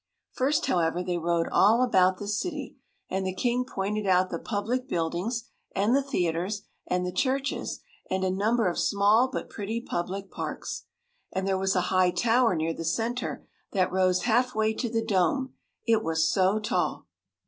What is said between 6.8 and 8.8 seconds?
and the churches, and a number of